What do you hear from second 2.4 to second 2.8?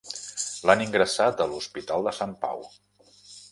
Pau.